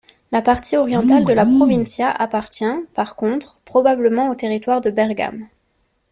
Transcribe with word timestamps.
La 0.31 0.41
partie 0.41 0.77
orientale 0.77 1.25
de 1.25 1.33
la 1.33 1.45
Provincia 1.45 2.09
appartient, 2.09 2.87
par 2.95 3.15
contre, 3.15 3.59
probablement 3.65 4.29
au 4.31 4.35
territoire 4.35 4.81
de 4.81 4.89
Bergame. 4.89 5.47